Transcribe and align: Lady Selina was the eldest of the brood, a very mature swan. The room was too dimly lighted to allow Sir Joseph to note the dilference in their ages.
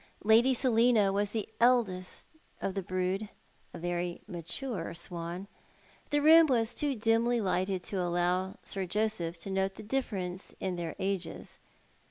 Lady 0.23 0.55
Selina 0.55 1.13
was 1.13 1.29
the 1.29 1.47
eldest 1.59 2.25
of 2.59 2.73
the 2.73 2.81
brood, 2.81 3.29
a 3.71 3.77
very 3.77 4.19
mature 4.27 4.95
swan. 4.95 5.45
The 6.09 6.23
room 6.23 6.47
was 6.47 6.73
too 6.73 6.95
dimly 6.95 7.39
lighted 7.39 7.83
to 7.83 8.01
allow 8.01 8.57
Sir 8.63 8.87
Joseph 8.87 9.37
to 9.41 9.51
note 9.51 9.75
the 9.75 9.83
dilference 9.83 10.55
in 10.59 10.75
their 10.75 10.95
ages. 10.97 11.59